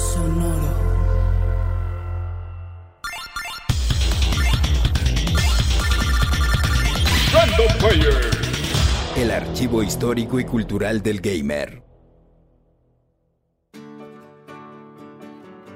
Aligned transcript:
Sonoro. 0.00 0.72
Random 7.34 7.78
Player. 7.78 8.30
El 9.16 9.30
archivo 9.30 9.82
histórico 9.82 10.40
y 10.40 10.44
cultural 10.44 11.02
del 11.02 11.20
gamer. 11.20 11.82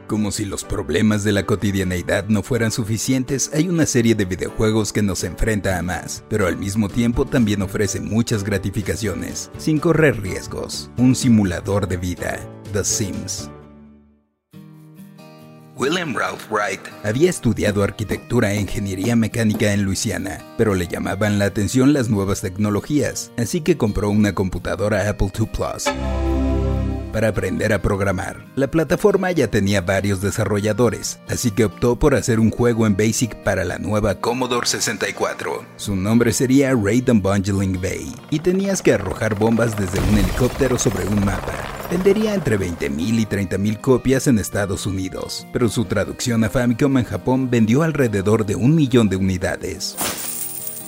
Como 0.06 0.30
si 0.30 0.46
los 0.46 0.64
problemas 0.64 1.22
de 1.24 1.32
la 1.32 1.44
cotidianeidad 1.44 2.26
no 2.28 2.42
fueran 2.42 2.70
suficientes, 2.70 3.50
hay 3.52 3.68
una 3.68 3.84
serie 3.84 4.14
de 4.14 4.24
videojuegos 4.24 4.92
que 4.92 5.02
nos 5.02 5.22
enfrenta 5.24 5.78
a 5.78 5.82
más, 5.82 6.24
pero 6.30 6.46
al 6.46 6.56
mismo 6.56 6.88
tiempo 6.88 7.26
también 7.26 7.60
ofrece 7.60 8.00
muchas 8.00 8.42
gratificaciones, 8.42 9.50
sin 9.58 9.78
correr 9.78 10.22
riesgos. 10.22 10.90
Un 10.96 11.14
simulador 11.14 11.88
de 11.88 11.98
vida, 11.98 12.38
The 12.72 12.84
Sims. 12.84 13.50
William 15.76 16.14
Ralph 16.14 16.50
Wright 16.50 16.80
había 17.02 17.28
estudiado 17.28 17.82
arquitectura 17.82 18.52
e 18.52 18.60
ingeniería 18.60 19.16
mecánica 19.16 19.72
en 19.72 19.82
Luisiana, 19.82 20.40
pero 20.56 20.76
le 20.76 20.86
llamaban 20.86 21.40
la 21.40 21.46
atención 21.46 21.92
las 21.92 22.08
nuevas 22.08 22.42
tecnologías, 22.42 23.32
así 23.36 23.60
que 23.60 23.76
compró 23.76 24.08
una 24.08 24.34
computadora 24.34 25.08
Apple 25.08 25.32
II 25.36 25.46
Plus 25.52 25.88
para 27.12 27.28
aprender 27.28 27.72
a 27.72 27.80
programar. 27.80 28.44
La 28.56 28.68
plataforma 28.68 29.30
ya 29.30 29.48
tenía 29.48 29.80
varios 29.80 30.20
desarrolladores, 30.20 31.20
así 31.28 31.52
que 31.52 31.64
optó 31.64 31.96
por 31.96 32.16
hacer 32.16 32.40
un 32.40 32.50
juego 32.50 32.88
en 32.88 32.96
BASIC 32.96 33.36
para 33.44 33.64
la 33.64 33.78
nueva 33.78 34.16
Commodore 34.16 34.66
64. 34.66 35.64
Su 35.76 35.94
nombre 35.94 36.32
sería 36.32 36.74
Raid 36.74 37.10
Bungling 37.12 37.80
Bay, 37.80 38.12
y 38.30 38.40
tenías 38.40 38.82
que 38.82 38.94
arrojar 38.94 39.36
bombas 39.36 39.76
desde 39.76 40.00
un 40.00 40.18
helicóptero 40.18 40.76
sobre 40.76 41.06
un 41.06 41.24
mapa. 41.24 41.73
Vendería 41.94 42.34
entre 42.34 42.58
20.000 42.58 43.20
y 43.20 43.24
30.000 43.24 43.80
copias 43.80 44.26
en 44.26 44.40
Estados 44.40 44.84
Unidos, 44.84 45.46
pero 45.52 45.68
su 45.68 45.84
traducción 45.84 46.42
a 46.42 46.50
Famicom 46.50 46.98
en 46.98 47.04
Japón 47.04 47.48
vendió 47.48 47.84
alrededor 47.84 48.44
de 48.44 48.56
un 48.56 48.74
millón 48.74 49.08
de 49.08 49.14
unidades 49.14 49.96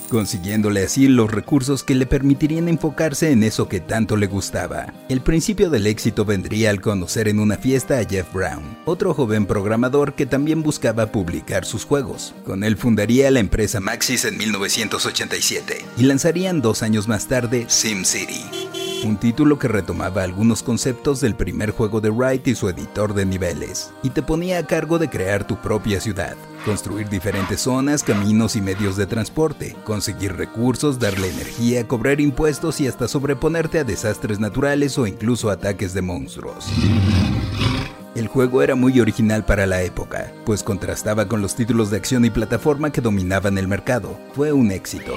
consiguiéndole 0.09 0.85
así 0.85 1.09
los 1.09 1.29
recursos 1.29 1.83
que 1.83 1.93
le 1.93 2.05
permitirían 2.05 2.69
enfocarse 2.69 3.31
en 3.31 3.43
eso 3.43 3.67
que 3.67 3.81
tanto 3.81 4.15
le 4.15 4.27
gustaba. 4.27 4.93
El 5.09 5.19
principio 5.19 5.69
del 5.69 5.85
éxito 5.85 6.23
vendría 6.23 6.69
al 6.69 6.79
conocer 6.79 7.27
en 7.27 7.41
una 7.41 7.57
fiesta 7.57 7.99
a 7.99 8.05
Jeff 8.05 8.31
Brown, 8.31 8.77
otro 8.85 9.13
joven 9.13 9.45
programador 9.45 10.13
que 10.13 10.25
también 10.25 10.63
buscaba 10.63 11.11
publicar 11.11 11.65
sus 11.65 11.83
juegos. 11.83 12.33
Con 12.45 12.63
él 12.63 12.77
fundaría 12.77 13.29
la 13.31 13.41
empresa 13.41 13.81
Maxis 13.81 14.23
en 14.23 14.37
1987 14.37 15.85
y 15.97 16.03
lanzarían 16.03 16.61
dos 16.61 16.83
años 16.83 17.09
más 17.09 17.27
tarde 17.27 17.65
SimCity 17.67 18.86
un 19.03 19.17
título 19.17 19.59
que 19.59 19.67
retomaba 19.67 20.23
algunos 20.23 20.63
conceptos 20.63 21.21
del 21.21 21.35
primer 21.35 21.71
juego 21.71 22.01
de 22.01 22.09
Wright 22.09 22.47
y 22.47 22.55
su 22.55 22.69
editor 22.69 23.13
de 23.13 23.25
niveles, 23.25 23.91
y 24.03 24.09
te 24.09 24.21
ponía 24.21 24.59
a 24.59 24.65
cargo 24.65 24.97
de 24.99 25.09
crear 25.09 25.45
tu 25.45 25.57
propia 25.57 25.99
ciudad, 25.99 26.35
construir 26.65 27.09
diferentes 27.09 27.61
zonas, 27.61 28.03
caminos 28.03 28.55
y 28.55 28.61
medios 28.61 28.95
de 28.97 29.05
transporte, 29.05 29.75
conseguir 29.83 30.35
recursos, 30.35 30.99
darle 30.99 31.29
energía, 31.29 31.87
cobrar 31.87 32.19
impuestos 32.19 32.81
y 32.81 32.87
hasta 32.87 33.07
sobreponerte 33.07 33.79
a 33.79 33.83
desastres 33.83 34.39
naturales 34.39 34.97
o 34.97 35.07
incluso 35.07 35.49
ataques 35.49 35.93
de 35.93 36.01
monstruos. 36.01 36.67
El 38.15 38.27
juego 38.27 38.63
era 38.63 38.75
muy 38.75 38.99
original 38.99 39.45
para 39.45 39.67
la 39.67 39.83
época, 39.83 40.33
pues 40.43 40.63
contrastaba 40.63 41.27
con 41.27 41.41
los 41.41 41.55
títulos 41.55 41.91
de 41.91 41.97
acción 41.97 42.25
y 42.25 42.31
plataforma 42.31 42.91
que 42.91 43.01
dominaban 43.01 43.59
el 43.59 43.67
mercado. 43.67 44.17
Fue 44.33 44.51
un 44.51 44.71
éxito 44.71 45.13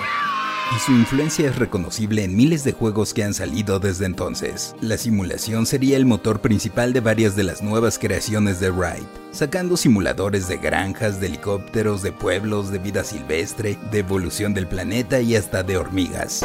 y 0.74 0.78
su 0.78 0.92
influencia 0.92 1.48
es 1.48 1.56
reconocible 1.56 2.24
en 2.24 2.36
miles 2.36 2.64
de 2.64 2.72
juegos 2.72 3.12
que 3.12 3.24
han 3.24 3.34
salido 3.34 3.80
desde 3.80 4.06
entonces. 4.06 4.74
La 4.80 4.96
simulación 4.96 5.66
sería 5.66 5.96
el 5.96 6.06
motor 6.06 6.40
principal 6.40 6.92
de 6.92 7.00
varias 7.00 7.34
de 7.36 7.42
las 7.42 7.62
nuevas 7.62 7.98
creaciones 7.98 8.60
de 8.60 8.70
Wright, 8.70 9.06
sacando 9.32 9.76
simuladores 9.76 10.48
de 10.48 10.58
granjas, 10.58 11.20
de 11.20 11.26
helicópteros, 11.26 12.02
de 12.02 12.12
pueblos, 12.12 12.70
de 12.70 12.78
vida 12.78 13.04
silvestre, 13.04 13.78
de 13.90 13.98
evolución 13.98 14.54
del 14.54 14.68
planeta 14.68 15.20
y 15.20 15.36
hasta 15.36 15.62
de 15.62 15.76
hormigas. 15.76 16.44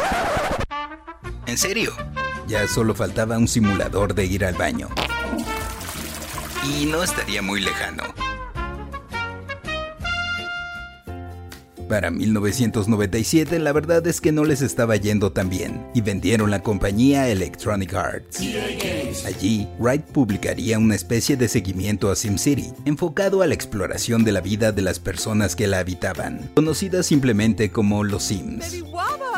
¿En 1.46 1.56
serio? 1.56 1.92
Ya 2.48 2.66
solo 2.66 2.94
faltaba 2.94 3.38
un 3.38 3.48
simulador 3.48 4.14
de 4.14 4.24
ir 4.24 4.44
al 4.44 4.54
baño. 4.54 4.88
Y 6.64 6.86
no 6.86 7.02
estaría 7.02 7.42
muy 7.42 7.60
lejano. 7.60 8.02
Para 11.96 12.10
1997 12.10 13.58
la 13.58 13.72
verdad 13.72 14.06
es 14.06 14.20
que 14.20 14.30
no 14.30 14.44
les 14.44 14.60
estaba 14.60 14.96
yendo 14.96 15.32
tan 15.32 15.48
bien 15.48 15.86
y 15.94 16.02
vendieron 16.02 16.50
la 16.50 16.62
compañía 16.62 17.30
Electronic 17.30 17.94
Arts. 17.94 18.38
Allí, 19.24 19.66
Wright 19.78 20.02
publicaría 20.02 20.78
una 20.78 20.94
especie 20.94 21.38
de 21.38 21.48
seguimiento 21.48 22.10
a 22.10 22.16
SimCity, 22.16 22.74
enfocado 22.84 23.40
a 23.40 23.46
la 23.46 23.54
exploración 23.54 24.24
de 24.24 24.32
la 24.32 24.42
vida 24.42 24.72
de 24.72 24.82
las 24.82 25.00
personas 25.00 25.56
que 25.56 25.66
la 25.68 25.78
habitaban, 25.78 26.50
conocidas 26.54 27.06
simplemente 27.06 27.70
como 27.70 28.04
los 28.04 28.24
Sims. 28.24 28.84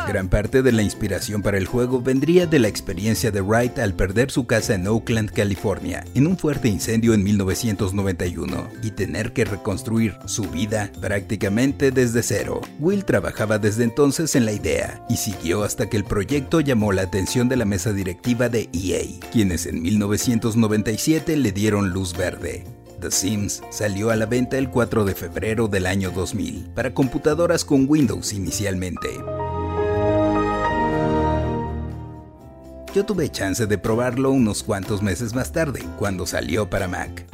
Gran 0.09 0.27
parte 0.27 0.63
de 0.63 0.71
la 0.71 0.81
inspiración 0.81 1.43
para 1.43 1.59
el 1.59 1.67
juego 1.67 2.01
vendría 2.01 2.47
de 2.47 2.57
la 2.57 2.67
experiencia 2.67 3.29
de 3.29 3.41
Wright 3.41 3.77
al 3.77 3.93
perder 3.93 4.31
su 4.31 4.47
casa 4.47 4.73
en 4.73 4.87
Oakland, 4.87 5.29
California, 5.29 6.03
en 6.15 6.25
un 6.25 6.35
fuerte 6.35 6.67
incendio 6.67 7.13
en 7.13 7.23
1991 7.23 8.69
y 8.81 8.89
tener 8.89 9.33
que 9.33 9.45
reconstruir 9.45 10.17
su 10.25 10.45
vida 10.45 10.91
prácticamente 10.99 11.91
desde 11.91 12.23
cero. 12.23 12.59
Will 12.79 13.05
trabajaba 13.05 13.59
desde 13.59 13.83
entonces 13.83 14.35
en 14.35 14.45
la 14.45 14.51
idea 14.51 15.05
y 15.09 15.17
siguió 15.17 15.63
hasta 15.63 15.87
que 15.91 15.97
el 15.97 16.05
proyecto 16.05 16.59
llamó 16.59 16.91
la 16.91 17.03
atención 17.03 17.47
de 17.47 17.57
la 17.57 17.65
mesa 17.65 17.93
directiva 17.93 18.49
de 18.49 18.67
EA, 18.73 19.03
quienes 19.31 19.67
en 19.67 19.79
1997 19.79 21.37
le 21.37 21.51
dieron 21.51 21.91
luz 21.91 22.17
verde. 22.17 22.65
The 22.99 23.11
Sims 23.11 23.61
salió 23.69 24.09
a 24.09 24.15
la 24.15 24.25
venta 24.25 24.57
el 24.57 24.71
4 24.71 25.05
de 25.05 25.13
febrero 25.13 25.67
del 25.67 25.85
año 25.85 26.09
2000 26.09 26.71
para 26.73 26.95
computadoras 26.95 27.63
con 27.63 27.85
Windows 27.87 28.33
inicialmente. 28.33 29.07
Yo 32.99 33.05
tuve 33.05 33.29
chance 33.29 33.65
de 33.65 33.77
probarlo 33.77 34.29
unos 34.29 34.61
cuantos 34.61 35.01
meses 35.01 35.33
más 35.33 35.53
tarde, 35.53 35.85
cuando 35.97 36.25
salió 36.25 36.69
para 36.69 36.89
Mac. 36.89 37.25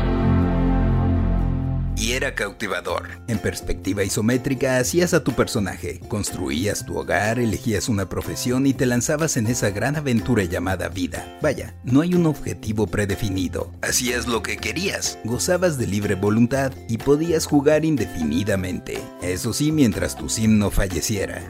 Y 1.97 2.11
era 2.11 2.35
cautivador. 2.35 3.09
En 3.27 3.39
perspectiva 3.39 4.03
isométrica 4.03 4.77
hacías 4.77 5.15
a 5.15 5.23
tu 5.23 5.31
personaje, 5.31 6.01
construías 6.07 6.85
tu 6.85 6.95
hogar, 6.99 7.39
elegías 7.39 7.89
una 7.89 8.07
profesión 8.07 8.67
y 8.67 8.75
te 8.75 8.85
lanzabas 8.85 9.37
en 9.37 9.47
esa 9.47 9.71
gran 9.71 9.95
aventura 9.95 10.43
llamada 10.43 10.87
vida. 10.87 11.39
Vaya, 11.41 11.73
no 11.83 12.01
hay 12.01 12.13
un 12.13 12.27
objetivo 12.27 12.85
predefinido. 12.85 13.71
Hacías 13.81 14.27
lo 14.27 14.43
que 14.43 14.57
querías, 14.57 15.17
gozabas 15.23 15.79
de 15.79 15.87
libre 15.87 16.13
voluntad 16.13 16.73
y 16.87 16.99
podías 16.99 17.47
jugar 17.47 17.85
indefinidamente. 17.85 19.01
Eso 19.23 19.51
sí, 19.51 19.71
mientras 19.71 20.15
tu 20.15 20.29
sim 20.29 20.59
no 20.59 20.69
falleciera. 20.69 21.41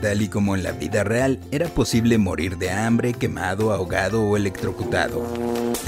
Tal 0.00 0.22
y 0.22 0.28
como 0.28 0.54
en 0.54 0.62
la 0.62 0.72
vida 0.72 1.02
real, 1.02 1.40
era 1.50 1.66
posible 1.66 2.18
morir 2.18 2.56
de 2.56 2.70
hambre, 2.70 3.14
quemado, 3.14 3.72
ahogado 3.72 4.22
o 4.22 4.36
electrocutado. 4.36 5.24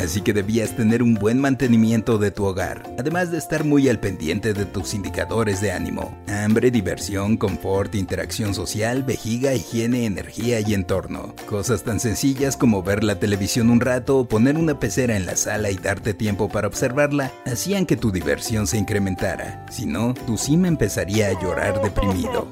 Así 0.03 0.21
que 0.21 0.33
debías 0.33 0.75
tener 0.75 1.03
un 1.03 1.15
buen 1.15 1.39
mantenimiento 1.39 2.19
de 2.19 2.31
tu 2.31 2.45
hogar, 2.45 2.83
además 2.99 3.31
de 3.31 3.39
estar 3.39 3.65
muy 3.65 3.89
al 3.89 4.01
pendiente 4.01 4.53
de 4.53 4.65
tus 4.65 4.95
indicadores 4.95 5.61
de 5.61 5.73
ánimo. 5.73 6.19
Hambre, 6.29 6.71
diversión, 6.71 7.37
confort, 7.37 7.95
interacción 7.95 8.55
social, 8.55 9.05
vejiga, 9.05 9.55
higiene, 9.55 10.07
energía 10.07 10.61
y 10.61 10.75
entorno. 10.75 11.35
Cosas 11.47 11.85
tan 11.85 12.01
sencillas 12.01 12.57
como 12.57 12.83
ver 12.83 13.05
la 13.05 13.21
televisión 13.21 13.71
un 13.71 13.81
rato 13.81 14.19
o 14.19 14.29
poner 14.29 14.57
una 14.57 14.79
pecera 14.79 15.17
en 15.17 15.27
la 15.27 15.37
sala 15.37 15.71
y 15.71 15.77
darte 15.77 16.15
tiempo 16.15 16.49
para 16.49 16.67
observarla, 16.67 17.31
hacían 17.47 17.87
que 17.87 17.97
tu 17.97 18.11
diversión 18.11 18.67
se 18.67 18.79
incrementara. 18.79 19.67
Si 19.71 19.87
no, 19.87 20.15
tu 20.15 20.37
sim 20.37 20.65
empezaría 20.65 21.29
a 21.29 21.41
llorar 21.41 21.81
deprimido. 21.83 22.49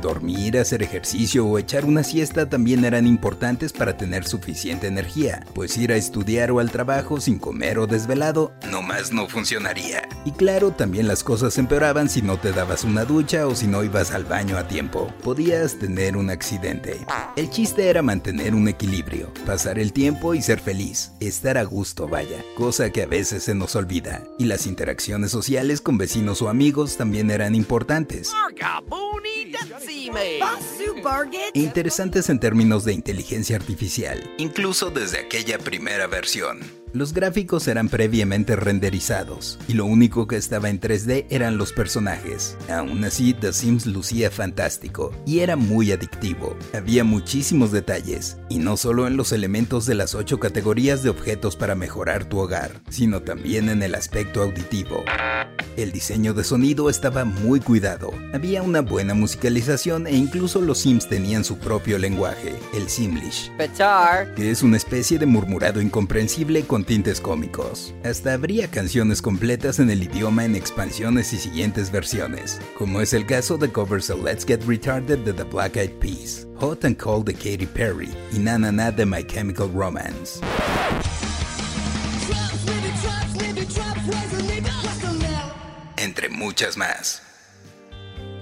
Dormir, 0.00 0.58
hacer 0.58 0.82
ejercicio 0.82 1.46
o 1.46 1.58
echar 1.58 1.84
una 1.84 2.02
siesta 2.02 2.48
también 2.48 2.84
eran 2.84 3.06
importantes 3.06 3.72
para 3.72 3.96
tener 3.96 4.24
suficiente 4.24 4.86
energía, 4.86 5.44
pues 5.54 5.76
ir 5.76 5.92
a 5.92 5.96
estudiar 5.96 6.50
o 6.50 6.60
al 6.60 6.70
trabajo 6.70 7.20
sin 7.20 7.38
comer 7.38 7.78
o 7.78 7.86
desvelado 7.86 8.52
nomás 8.70 9.12
no 9.12 9.28
funcionaría. 9.28 10.08
Y 10.24 10.32
claro, 10.32 10.70
también 10.70 11.08
las 11.08 11.24
cosas 11.24 11.58
empeoraban 11.58 12.08
si 12.08 12.22
no 12.22 12.38
te 12.38 12.52
dabas 12.52 12.84
una 12.84 13.04
ducha 13.04 13.46
o 13.46 13.54
si 13.54 13.66
no 13.66 13.82
ibas 13.82 14.12
al 14.12 14.24
baño 14.24 14.56
a 14.56 14.68
tiempo. 14.68 15.12
Podías 15.22 15.78
tener 15.78 16.16
un 16.16 16.30
accidente. 16.30 16.98
El 17.36 17.50
chiste 17.50 17.88
era 17.88 18.02
mantener 18.02 18.54
un 18.54 18.68
equilibrio, 18.68 19.32
pasar 19.46 19.78
el 19.78 19.92
tiempo 19.92 20.34
y 20.34 20.42
ser 20.42 20.60
feliz, 20.60 21.12
estar 21.20 21.58
a 21.58 21.64
gusto, 21.64 22.08
vaya, 22.08 22.44
cosa 22.56 22.90
que 22.90 23.02
a 23.02 23.06
veces 23.06 23.44
se 23.44 23.54
nos 23.54 23.76
olvida. 23.76 24.22
Y 24.38 24.44
las 24.44 24.66
interacciones 24.66 25.30
sociales 25.30 25.80
con 25.80 25.98
vecinos 25.98 26.42
o 26.42 26.48
amigos 26.48 26.96
también 26.96 27.30
eran 27.30 27.54
importantes. 27.54 28.30
E 31.54 31.60
interesantes 31.60 32.28
en 32.28 32.40
términos 32.40 32.84
de 32.84 32.92
inteligencia 32.92 33.56
artificial, 33.56 34.18
incluso 34.38 34.90
desde 34.90 35.18
aquella 35.18 35.58
primera 35.58 36.06
versión. 36.06 36.60
Los 36.94 37.12
gráficos 37.12 37.68
eran 37.68 37.90
previamente 37.90 38.56
renderizados 38.56 39.58
y 39.68 39.74
lo 39.74 39.84
único 39.84 40.26
que 40.26 40.36
estaba 40.36 40.70
en 40.70 40.80
3D 40.80 41.26
eran 41.28 41.58
los 41.58 41.72
personajes. 41.72 42.56
Aún 42.70 43.04
así, 43.04 43.34
The 43.34 43.52
Sims 43.52 43.84
lucía 43.84 44.30
fantástico 44.30 45.12
y 45.26 45.40
era 45.40 45.56
muy 45.56 45.92
adictivo. 45.92 46.56
Había 46.72 47.04
muchísimos 47.04 47.72
detalles, 47.72 48.38
y 48.48 48.58
no 48.58 48.78
solo 48.78 49.06
en 49.06 49.18
los 49.18 49.32
elementos 49.32 49.84
de 49.84 49.96
las 49.96 50.14
8 50.14 50.40
categorías 50.40 51.02
de 51.02 51.10
objetos 51.10 51.56
para 51.56 51.74
mejorar 51.74 52.24
tu 52.24 52.38
hogar, 52.38 52.70
sino 52.88 53.20
también 53.20 53.68
en 53.68 53.82
el 53.82 53.94
aspecto 53.94 54.42
auditivo. 54.42 55.04
El 55.76 55.92
diseño 55.92 56.34
de 56.34 56.42
sonido 56.42 56.90
estaba 56.90 57.24
muy 57.24 57.60
cuidado, 57.60 58.12
había 58.32 58.62
una 58.62 58.80
buena 58.80 59.14
musicalización 59.14 60.06
e 60.06 60.16
incluso 60.16 60.60
los 60.60 60.78
Sims 60.78 61.08
tenían 61.08 61.44
su 61.44 61.58
propio 61.58 61.98
lenguaje, 61.98 62.56
el 62.74 62.88
Simlish, 62.88 63.52
que 64.34 64.50
es 64.50 64.62
una 64.62 64.76
especie 64.76 65.18
de 65.18 65.26
murmurado 65.26 65.80
incomprensible 65.80 66.62
con 66.62 66.77
tintes 66.84 67.20
cómicos. 67.20 67.94
Hasta 68.04 68.34
habría 68.34 68.70
canciones 68.70 69.22
completas 69.22 69.78
en 69.78 69.90
el 69.90 70.02
idioma 70.02 70.44
en 70.44 70.56
expansiones 70.56 71.32
y 71.32 71.38
siguientes 71.38 71.90
versiones, 71.90 72.60
como 72.76 73.00
es 73.00 73.12
el 73.12 73.26
caso 73.26 73.58
de 73.58 73.70
covers 73.70 74.08
de 74.08 74.16
Let's 74.16 74.44
Get 74.44 74.62
Retarded 74.66 75.18
de 75.18 75.32
The 75.32 75.44
Black 75.44 75.76
Eyed 75.76 75.92
Peas, 76.00 76.46
Hot 76.56 76.84
and 76.84 76.96
Cold 76.96 77.26
de 77.26 77.34
Katy 77.34 77.66
Perry 77.66 78.10
y 78.32 78.38
Na 78.38 78.58
de 78.90 79.06
My 79.06 79.24
Chemical 79.24 79.70
Romance. 79.72 80.40
Entre 85.96 86.28
muchas 86.28 86.76
más. 86.76 87.27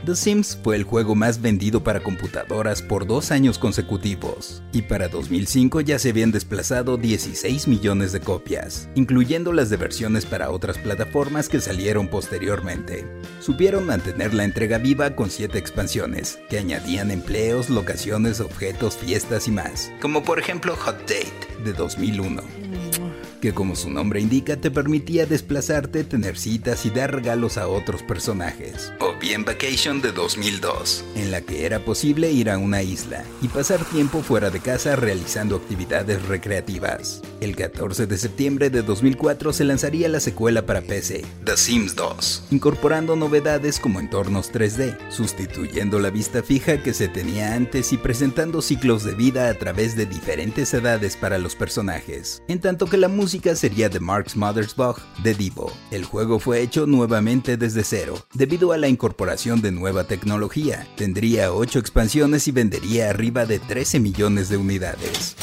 The 0.06 0.14
Sims 0.14 0.56
fue 0.62 0.76
el 0.76 0.84
juego 0.84 1.16
más 1.16 1.42
vendido 1.42 1.82
para 1.82 1.98
computadoras 1.98 2.80
por 2.80 3.08
dos 3.08 3.32
años 3.32 3.58
consecutivos, 3.58 4.62
y 4.70 4.82
para 4.82 5.08
2005 5.08 5.80
ya 5.80 5.98
se 5.98 6.10
habían 6.10 6.30
desplazado 6.30 6.96
16 6.96 7.66
millones 7.66 8.12
de 8.12 8.20
copias, 8.20 8.88
incluyendo 8.94 9.52
las 9.52 9.68
de 9.68 9.78
versiones 9.78 10.24
para 10.24 10.52
otras 10.52 10.78
plataformas 10.78 11.48
que 11.48 11.60
salieron 11.60 12.06
posteriormente. 12.06 13.04
Supieron 13.40 13.84
mantener 13.84 14.32
la 14.32 14.44
entrega 14.44 14.78
viva 14.78 15.16
con 15.16 15.28
7 15.28 15.58
expansiones, 15.58 16.38
que 16.48 16.58
añadían 16.58 17.10
empleos, 17.10 17.68
locaciones, 17.68 18.38
objetos, 18.38 18.96
fiestas 18.96 19.48
y 19.48 19.50
más, 19.50 19.90
como 20.00 20.22
por 20.22 20.38
ejemplo 20.38 20.76
Hot 20.76 21.00
Date 21.00 21.64
de 21.64 21.72
2001 21.72 22.44
que 23.40 23.52
como 23.52 23.76
su 23.76 23.90
nombre 23.90 24.20
indica 24.20 24.56
te 24.56 24.70
permitía 24.70 25.26
desplazarte, 25.26 26.04
tener 26.04 26.38
citas 26.38 26.86
y 26.86 26.90
dar 26.90 27.14
regalos 27.14 27.58
a 27.58 27.68
otros 27.68 28.02
personajes. 28.02 28.92
Bien 29.20 29.46
Vacation 29.46 30.02
de 30.02 30.12
2002, 30.12 31.02
en 31.14 31.30
la 31.30 31.40
que 31.40 31.64
era 31.64 31.80
posible 31.80 32.30
ir 32.32 32.50
a 32.50 32.58
una 32.58 32.82
isla 32.82 33.24
y 33.40 33.48
pasar 33.48 33.82
tiempo 33.86 34.20
fuera 34.22 34.50
de 34.50 34.60
casa 34.60 34.94
realizando 34.94 35.56
actividades 35.56 36.22
recreativas. 36.26 37.22
El 37.40 37.56
14 37.56 38.06
de 38.06 38.18
septiembre 38.18 38.68
de 38.68 38.82
2004 38.82 39.54
se 39.54 39.64
lanzaría 39.64 40.08
la 40.10 40.20
secuela 40.20 40.66
para 40.66 40.82
PC, 40.82 41.24
The 41.44 41.56
Sims 41.56 41.96
2, 41.96 42.48
incorporando 42.50 43.16
novedades 43.16 43.80
como 43.80 44.00
entornos 44.00 44.52
3D, 44.52 44.96
sustituyendo 45.08 45.98
la 45.98 46.10
vista 46.10 46.42
fija 46.42 46.82
que 46.82 46.92
se 46.92 47.08
tenía 47.08 47.54
antes 47.54 47.94
y 47.94 47.96
presentando 47.96 48.60
ciclos 48.60 49.02
de 49.02 49.14
vida 49.14 49.48
a 49.48 49.54
través 49.54 49.96
de 49.96 50.04
diferentes 50.04 50.74
edades 50.74 51.16
para 51.16 51.38
los 51.38 51.54
personajes, 51.56 52.42
en 52.48 52.60
tanto 52.60 52.86
que 52.86 52.98
la 52.98 53.08
música 53.08 53.56
sería 53.56 53.88
de 53.88 54.00
Mark's 54.00 54.36
Mothersbaugh 54.36 54.98
de 55.22 55.34
Divo. 55.34 55.72
El 55.90 56.04
juego 56.04 56.38
fue 56.38 56.60
hecho 56.60 56.86
nuevamente 56.86 57.56
desde 57.56 57.82
cero, 57.82 58.14
debido 58.34 58.72
a 58.72 58.76
la 58.76 58.88
incorporación 58.88 59.05
de 59.14 59.72
nueva 59.72 60.04
tecnología. 60.04 60.86
Tendría 60.96 61.52
8 61.52 61.78
expansiones 61.78 62.48
y 62.48 62.52
vendería 62.52 63.10
arriba 63.10 63.46
de 63.46 63.58
13 63.58 64.00
millones 64.00 64.48
de 64.48 64.56
unidades. 64.56 65.36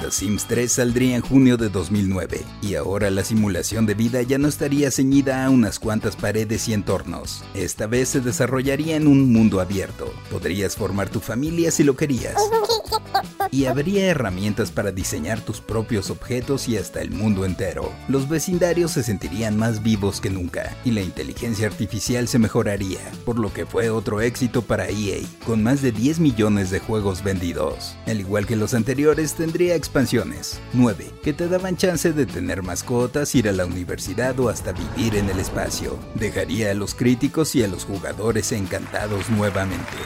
The 0.00 0.10
Sims 0.10 0.46
3 0.46 0.70
saldría 0.70 1.16
en 1.16 1.22
junio 1.22 1.56
de 1.56 1.68
2009 1.68 2.44
y 2.62 2.74
ahora 2.74 3.10
la 3.10 3.24
simulación 3.24 3.86
de 3.86 3.94
vida 3.94 4.22
ya 4.22 4.38
no 4.38 4.48
estaría 4.48 4.90
ceñida 4.90 5.44
a 5.44 5.50
unas 5.50 5.78
cuantas 5.78 6.16
paredes 6.16 6.68
y 6.68 6.72
entornos. 6.72 7.44
Esta 7.54 7.86
vez 7.86 8.08
se 8.08 8.20
desarrollaría 8.20 8.96
en 8.96 9.06
un 9.06 9.32
mundo 9.32 9.60
abierto. 9.60 10.12
Podrías 10.30 10.76
formar 10.76 11.08
tu 11.08 11.20
familia 11.20 11.70
si 11.70 11.84
lo 11.84 11.96
querías. 11.96 12.36
Y 13.50 13.66
habría 13.66 14.06
herramientas 14.06 14.70
para 14.70 14.92
diseñar 14.92 15.40
tus 15.40 15.60
propios 15.60 16.10
objetos 16.10 16.68
y 16.68 16.76
hasta 16.76 17.00
el 17.00 17.10
mundo 17.10 17.44
entero. 17.44 17.92
Los 18.08 18.28
vecindarios 18.28 18.92
se 18.92 19.02
sentirían 19.02 19.56
más 19.56 19.82
vivos 19.82 20.20
que 20.20 20.30
nunca 20.30 20.76
y 20.84 20.90
la 20.90 21.02
inteligencia 21.02 21.66
artificial 21.66 22.28
se 22.28 22.38
mejoraría, 22.38 23.00
por 23.24 23.38
lo 23.38 23.52
que 23.52 23.66
fue 23.66 23.90
otro 23.90 24.20
éxito 24.20 24.62
para 24.62 24.88
EA, 24.88 25.20
con 25.46 25.62
más 25.62 25.82
de 25.82 25.92
10 25.92 26.20
millones 26.20 26.70
de 26.70 26.80
juegos 26.80 27.22
vendidos. 27.22 27.96
Al 28.06 28.20
igual 28.20 28.46
que 28.46 28.56
los 28.56 28.74
anteriores, 28.74 29.34
tendría 29.34 29.74
expansiones, 29.74 30.60
9, 30.72 31.10
que 31.22 31.32
te 31.32 31.48
daban 31.48 31.76
chance 31.76 32.12
de 32.12 32.26
tener 32.26 32.62
mascotas, 32.62 33.34
ir 33.34 33.48
a 33.48 33.52
la 33.52 33.66
universidad 33.66 34.38
o 34.40 34.48
hasta 34.48 34.72
vivir 34.72 35.16
en 35.16 35.28
el 35.30 35.38
espacio. 35.38 35.98
Dejaría 36.14 36.70
a 36.70 36.74
los 36.74 36.94
críticos 36.94 37.54
y 37.54 37.62
a 37.62 37.68
los 37.68 37.84
jugadores 37.84 38.52
encantados 38.52 39.30
nuevamente. 39.30 39.96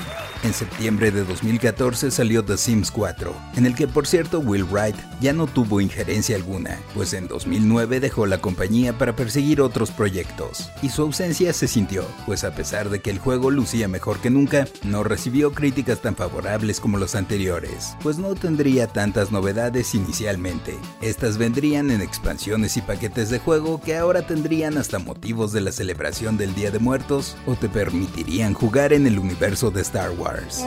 En 0.42 0.52
septiembre 0.52 1.12
de 1.12 1.24
2014 1.24 2.10
salió 2.10 2.44
The 2.44 2.56
Sims 2.56 2.90
4, 2.90 3.31
en 3.56 3.66
el 3.66 3.74
que 3.74 3.88
por 3.88 4.06
cierto 4.06 4.40
Will 4.40 4.64
Wright 4.64 4.96
ya 5.20 5.32
no 5.32 5.46
tuvo 5.46 5.80
injerencia 5.80 6.36
alguna, 6.36 6.78
pues 6.94 7.12
en 7.14 7.28
2009 7.28 8.00
dejó 8.00 8.26
la 8.26 8.38
compañía 8.38 8.96
para 8.98 9.14
perseguir 9.14 9.60
otros 9.60 9.90
proyectos, 9.90 10.70
y 10.82 10.88
su 10.88 11.02
ausencia 11.02 11.52
se 11.52 11.68
sintió, 11.68 12.04
pues 12.26 12.44
a 12.44 12.54
pesar 12.54 12.90
de 12.90 13.00
que 13.00 13.10
el 13.10 13.18
juego 13.18 13.50
lucía 13.50 13.88
mejor 13.88 14.18
que 14.18 14.30
nunca, 14.30 14.66
no 14.84 15.04
recibió 15.04 15.52
críticas 15.52 16.00
tan 16.00 16.16
favorables 16.16 16.80
como 16.80 16.98
los 16.98 17.14
anteriores, 17.14 17.96
pues 18.02 18.18
no 18.18 18.34
tendría 18.34 18.86
tantas 18.86 19.30
novedades 19.30 19.94
inicialmente. 19.94 20.78
Estas 21.00 21.38
vendrían 21.38 21.90
en 21.90 22.00
expansiones 22.00 22.76
y 22.76 22.82
paquetes 22.82 23.30
de 23.30 23.38
juego 23.38 23.80
que 23.80 23.96
ahora 23.96 24.26
tendrían 24.26 24.78
hasta 24.78 24.98
motivos 24.98 25.52
de 25.52 25.60
la 25.60 25.72
celebración 25.72 26.36
del 26.36 26.54
Día 26.54 26.70
de 26.70 26.78
Muertos 26.78 27.36
o 27.46 27.54
te 27.54 27.68
permitirían 27.68 28.54
jugar 28.54 28.92
en 28.92 29.06
el 29.06 29.18
universo 29.18 29.70
de 29.70 29.82
Star 29.82 30.10
Wars. 30.10 30.64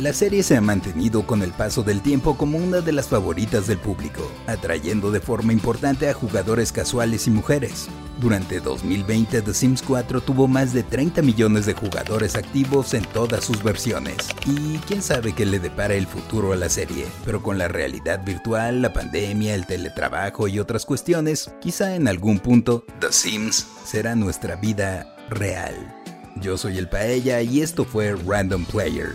La 0.00 0.12
serie 0.12 0.42
se 0.42 0.56
ha 0.56 0.60
mantenido 0.60 1.24
con 1.24 1.40
el 1.42 1.52
paso 1.52 1.84
del 1.84 2.02
tiempo 2.02 2.36
como 2.36 2.58
una 2.58 2.80
de 2.80 2.90
las 2.90 3.06
favoritas 3.06 3.68
del 3.68 3.78
público, 3.78 4.28
atrayendo 4.48 5.12
de 5.12 5.20
forma 5.20 5.52
importante 5.52 6.08
a 6.08 6.14
jugadores 6.14 6.72
casuales 6.72 7.28
y 7.28 7.30
mujeres. 7.30 7.86
Durante 8.20 8.58
2020 8.58 9.42
The 9.42 9.54
Sims 9.54 9.82
4 9.82 10.20
tuvo 10.20 10.48
más 10.48 10.72
de 10.72 10.82
30 10.82 11.22
millones 11.22 11.64
de 11.64 11.74
jugadores 11.74 12.34
activos 12.34 12.92
en 12.92 13.04
todas 13.04 13.44
sus 13.44 13.62
versiones. 13.62 14.16
Y 14.46 14.78
quién 14.78 15.00
sabe 15.00 15.32
qué 15.32 15.46
le 15.46 15.60
depara 15.60 15.94
el 15.94 16.08
futuro 16.08 16.52
a 16.52 16.56
la 16.56 16.68
serie, 16.68 17.06
pero 17.24 17.40
con 17.40 17.56
la 17.56 17.68
realidad 17.68 18.24
virtual, 18.24 18.82
la 18.82 18.92
pandemia, 18.92 19.54
el 19.54 19.64
teletrabajo 19.64 20.48
y 20.48 20.58
otras 20.58 20.84
cuestiones, 20.86 21.52
quizá 21.60 21.94
en 21.94 22.08
algún 22.08 22.40
punto 22.40 22.84
The 22.98 23.12
Sims 23.12 23.64
será 23.84 24.16
nuestra 24.16 24.56
vida 24.56 25.14
real. 25.30 26.02
Yo 26.40 26.58
soy 26.58 26.78
el 26.78 26.88
Paella 26.88 27.42
y 27.42 27.60
esto 27.60 27.84
fue 27.84 28.16
Random 28.26 28.64
Player. 28.64 29.14